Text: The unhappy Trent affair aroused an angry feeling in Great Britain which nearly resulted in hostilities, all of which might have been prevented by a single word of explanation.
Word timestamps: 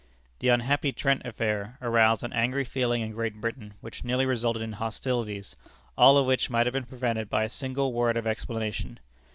The 0.39 0.47
unhappy 0.47 0.91
Trent 0.93 1.23
affair 1.27 1.77
aroused 1.79 2.23
an 2.23 2.33
angry 2.33 2.63
feeling 2.65 3.03
in 3.03 3.11
Great 3.11 3.35
Britain 3.39 3.75
which 3.81 4.03
nearly 4.03 4.25
resulted 4.25 4.63
in 4.63 4.71
hostilities, 4.71 5.55
all 5.95 6.17
of 6.17 6.25
which 6.25 6.49
might 6.49 6.65
have 6.65 6.73
been 6.73 6.85
prevented 6.85 7.29
by 7.29 7.43
a 7.43 7.49
single 7.49 7.93
word 7.93 8.17
of 8.17 8.25
explanation. 8.25 8.99